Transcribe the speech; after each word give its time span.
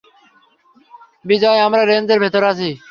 বিজয়, 1.25 1.59
আমরা 1.59 1.81
রেঞ্জের 1.85 2.19
ভেতর 2.19 2.43
আছি। 2.43 2.69